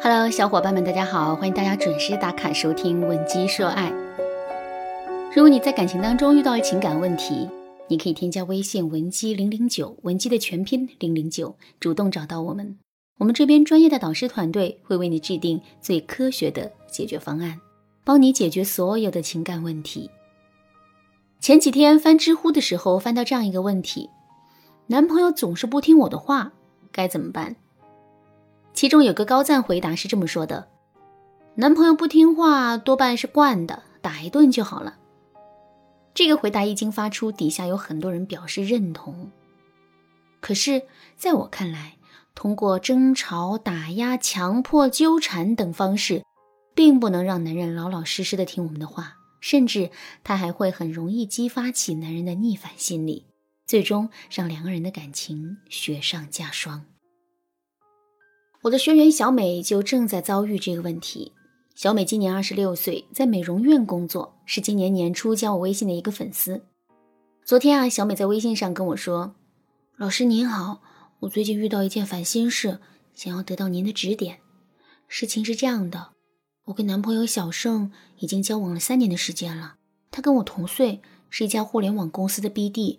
[0.00, 1.34] Hello，小伙伴们，大家好！
[1.34, 3.90] 欢迎大家准时打卡收听《吻鸡说爱》。
[5.34, 7.48] 如果你在感情当中遇到了情感问题，
[7.88, 12.78] 你可以添加微信文姬零零九，文姬的全拼零零九，主动找到我们。
[13.18, 17.60] 我们这边专业的导师团队会为你制定最科学的解决方案，
[18.04, 20.08] 帮你解决所有的情感问题。
[21.40, 24.08] 前几天翻知乎的时候，翻到这样一个问题：
[24.86, 26.52] 男朋友总是不听我的话，
[26.92, 27.56] 该怎么办？
[28.78, 30.68] 其中有个高赞回答是这么说的
[31.58, 34.96] ：“男朋友不听话，多半是惯的，打一顿就好了。”
[36.14, 39.32] 这个回答一经发出，底下有很多人表示认同。
[40.38, 40.82] 可是，
[41.16, 41.96] 在我看来，
[42.36, 46.22] 通过争吵、打压、强迫、纠缠等方式，
[46.72, 49.90] 并不能让男人老老实实的听我们的话，甚至
[50.22, 53.26] 他还会很容易激发起男人的逆反心理，
[53.66, 56.84] 最终让两个人的感情雪上加霜。
[58.62, 61.32] 我的学员小美就正在遭遇这个问题。
[61.76, 66.62] 小美今年二十六岁，在美容院工作，是今年年初加我微信的一个粉丝。
[67.44, 69.36] 昨天啊，小美在微信上跟我说
[69.96, 70.82] ：“老师您好，
[71.20, 72.80] 我最近遇到一件烦心事，
[73.14, 74.40] 想要得到您的指点。
[75.06, 76.08] 事情是这样的，
[76.64, 79.76] 我跟男朋友小盛已经交往了三年的时间了，
[80.10, 82.98] 他跟我同岁，是一家互联网公司的 BD。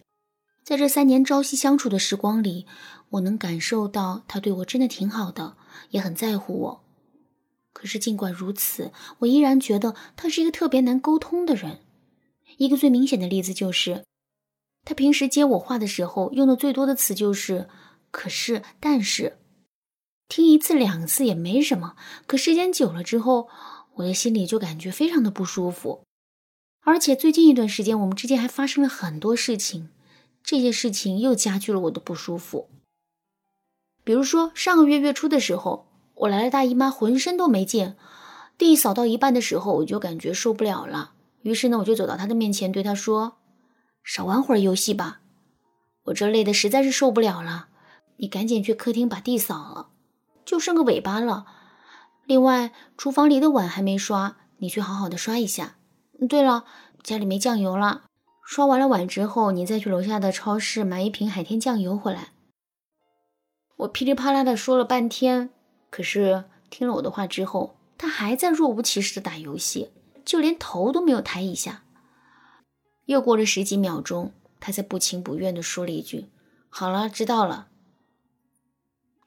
[0.69, 2.67] 在这三年朝夕相处的时光里。”
[3.09, 5.57] 我能感受到他对我真的挺好的，
[5.89, 6.83] 也很在乎我。
[7.73, 11.79] 可是尽管如此，我依然觉得他是一个特别难沟通的人。
[12.57, 14.03] 一个最明显的例子就是，
[14.85, 17.67] 他平时接我话的时候用的最多的词就是
[18.11, 19.39] “可是”“但是”。
[20.29, 21.95] 听一次两次也没什么，
[22.27, 23.49] 可时间久了之后，
[23.95, 26.03] 我的心里就感觉非常的不舒服。
[26.81, 29.89] 而且最近一段时间，我们之间还发生了很多事情，
[30.49, 32.71] 这些事情又加剧了我的不舒服。
[34.03, 37.95] 比如说，上个月月初的时候，我来了大姨妈，浑身都没劲。
[38.57, 41.11] 地扫到一半的时候，我就感觉受不了了。
[41.43, 43.37] 于是呢，我就走到她的面前，对她说
[44.03, 45.21] ：“少玩会儿游戏吧，
[46.05, 47.67] 我这累的实在是受不了了。
[48.17, 49.89] 你赶紧去客厅把地扫了，
[50.43, 51.45] 就剩个尾巴了。
[52.25, 55.75] 另外，厨房里的碗还没刷，你去好好的刷一下。
[56.27, 56.65] 对了，
[57.03, 58.05] 家里没酱油了，
[58.49, 62.29] 刷完了碗之后，你再去楼下的超市买一瓶海天酱油回来。”
[63.77, 65.51] 我噼里啪啦的说了半天，
[65.91, 69.91] 可是听了我的话之后，他还在若无其事的打游戏，
[70.25, 71.83] 就连头都没有抬一下。
[73.05, 76.25] 又过了十几秒钟，他才不情不愿的说了一句
[76.69, 77.67] ：“好了，知道了。”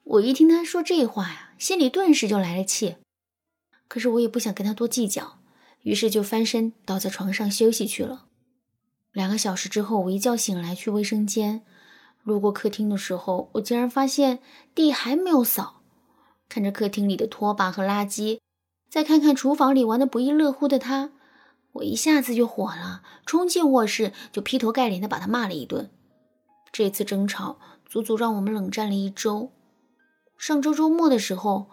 [0.03, 2.97] 我一听他说这话呀，心里顿时就来了气。
[3.87, 5.39] 可是我也不想跟他多计较，
[5.83, 8.25] 于是就翻身倒在床上休息去了。
[9.13, 11.63] 两个小时之后，我一觉醒来去卫生间。
[12.23, 14.39] 路过客厅的时候，我竟然发现
[14.73, 15.81] 地还没有扫。
[16.49, 18.39] 看着客厅里的拖把和垃圾，
[18.89, 21.11] 再看看厨房里玩的不亦乐乎的他，
[21.73, 25.91] 我一下子就火了，冲进卧室就劈头盖脸的把他骂了一顿。
[26.71, 29.51] 这次争吵足足让我们冷战了一周。
[30.37, 31.69] 上周周末的时候，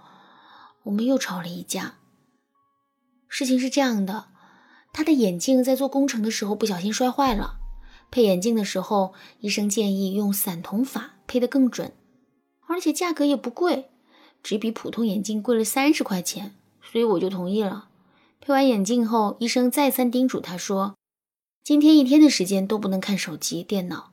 [0.82, 1.94] 我们又吵了一架。
[3.28, 4.29] 事情是这样的，
[4.92, 7.58] 他的眼镜在做工程的时候不小心摔坏了。
[8.10, 11.92] 配眼镜的时候，医生建议用散瞳法配得更准，
[12.66, 13.90] 而且价格也不贵，
[14.42, 17.88] 只比普通眼镜贵了三十块钱，所以我就同意了。
[18.40, 20.96] 配完眼镜后，医生再三叮嘱他说
[21.62, 24.10] ：“今天一天的时间都不能看手机、电脑。”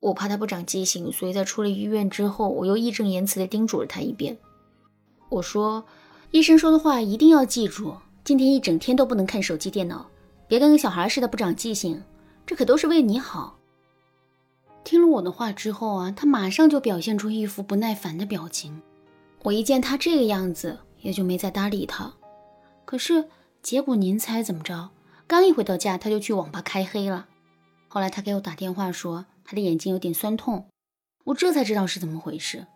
[0.00, 4.36] 我怕他不长记性，所以在出了医院之后，我又义正言辞地叮嘱了他一遍。
[5.30, 5.86] 我说
[6.30, 7.96] ：“医生说的话一定要记住，
[8.26, 10.04] 今天一整天都不能看手机、电脑，
[10.48, 12.02] 别跟个小孩似的不长记性。”
[12.44, 13.56] 这可都是为你好。
[14.82, 18.82] 听了我的话之后啊，他马上就表现出一副不耐烦的表情。
[19.44, 22.12] 我一见他这个样子，也就没再搭理他。
[22.84, 23.28] 可是
[23.62, 24.90] 结果您猜怎么着？
[25.28, 27.28] 刚一回到家，他就去网吧开黑了。
[27.86, 30.66] 后来他给我打电话说他的眼睛有点酸痛，
[31.26, 32.66] 我这才知道是怎么回事。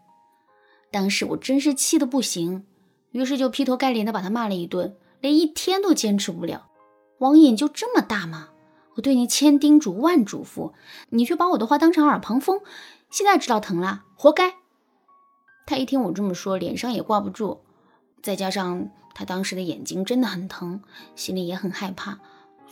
[0.93, 2.65] 当时我真是气得不行，
[3.11, 6.69] 于是就劈头盖脸的把他骂了一顿，连一天都坚持不了。
[7.19, 8.49] 网瘾就这么大吗？
[8.97, 10.73] 我对你千叮嘱万嘱咐，
[11.11, 12.61] 你却把我的话当成耳旁风，
[13.09, 14.57] 现在知道疼了，活该。
[15.67, 17.61] 他一听我这么说，脸上也挂不住，
[18.23, 20.83] 再加上他当时的眼睛真的很疼，
[21.15, 22.19] 心里也很害怕，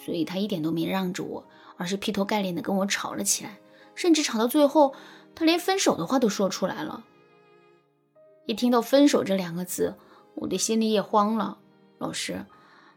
[0.05, 1.47] 所以他一点都没让着我，
[1.77, 3.59] 而是劈头盖脸的跟我吵了起来，
[3.95, 4.95] 甚至吵到最后，
[5.35, 7.05] 他连分手的话都说出来了。
[8.47, 9.95] 一听到分手这两个字，
[10.35, 11.59] 我的心里也慌了。
[11.99, 12.47] 老师，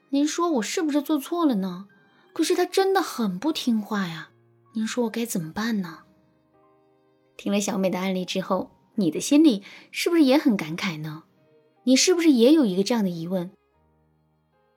[0.10, 1.88] 您说我是不是做错了呢？
[2.34, 4.30] 可是他真的很不听话呀，
[4.74, 6.04] 您说我该怎么办呢？
[7.36, 11.24] 听了小美的案例之后，你的心里是不是也很感慨呢？
[11.84, 13.52] 你是不是也有一个这样的疑问？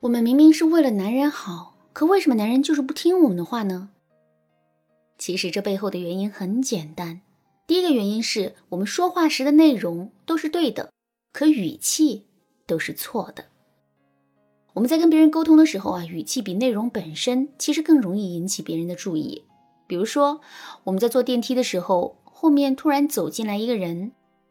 [0.00, 3.90] 我们明明是为了男人好，可为什么男人就是不听我们的话呢？
[5.18, 7.20] 其实这背后的原因很简单，
[7.66, 10.90] 第一个原因是我们说话时的内容都是对的，
[11.32, 12.26] 可语气
[12.66, 13.44] 都是错的。
[14.74, 19.44] 我们在跟别人沟通的时候啊，语气比内容本身其实更容易引起别人的注意。
[19.86, 20.40] 比如说，
[20.82, 24.10] 我们在坐电梯的时候，后面突然走进来一个人，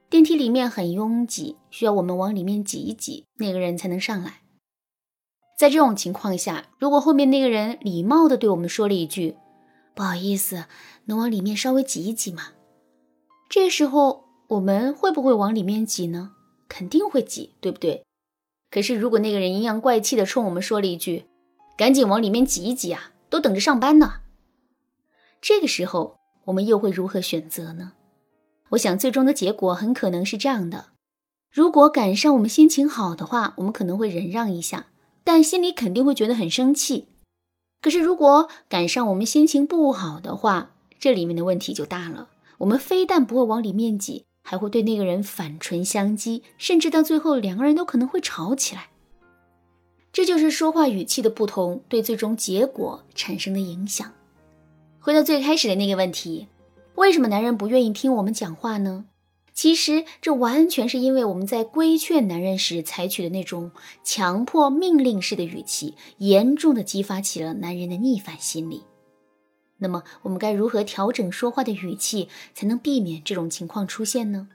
[0.10, 4.40] 电梯里面很拥挤，需要我们往里面挤一挤，那个人才能上来。
[5.60, 9.36] 在这种情况下，如果后面那个人礼貌的对我们说了一句
[9.94, 10.66] “不好意思，
[11.06, 12.54] 能往里面稍微挤一挤吗？”
[13.50, 16.31] 这时候我们会不会往里面挤呢？
[16.70, 18.06] 肯定会挤，对不对？
[18.74, 21.25] 可是，如果那个人阴阳怪气的冲我们说了一句
[21.78, 24.22] ：“赶紧往里面挤一挤啊，都等着上班呢。”
[25.40, 27.92] 这个时候，我们又会如何选择呢？
[28.70, 30.88] 我想，最终的结果很可能是这样的：
[31.52, 34.88] 如果赶上我们心情好的话，我们可能会忍让一下，
[35.24, 37.10] 但心里肯定会觉得很生气。
[37.80, 42.30] 可是，如果赶上我们心情不好的话，这里面的问题就大了。
[42.58, 44.25] 我们非但不会往里面挤。
[44.44, 48.90] 还会对那个人反唇相讥，甚至到最后两个人都可能会吵起来。
[50.12, 54.12] 这就是说话语气的不同对最终结果产生的影响。
[55.00, 56.48] 回到最开始的那个问题，
[56.95, 59.06] 为什么男人不愿意听我们讲话呢？
[59.56, 63.72] 其实这完全是因为我们在规劝男人时采取的那种
[64.04, 68.81] 强迫命令式的语气，严重的激发起了男人的逆反心理。
[69.80, 74.48] 那么我们该如何调整说话的语气，才能避免这种情况出现呢？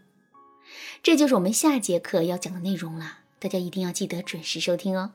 [1.03, 5.13] 这就是我们下节课要讲的内容了，大家一定要记得准时收听哦。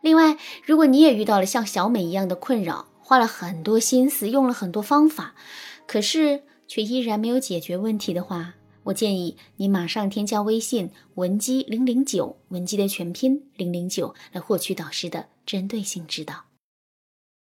[0.00, 5.34] 另外，如果你也遇到了像小美一样的困扰，花了很多心思，用了很多方法，
[5.86, 16.47] 可是却依然没有解决问题的话，我建议你马上添加微信文姬零零九，文姬的全拼零零九，来获取导师的针对性指导。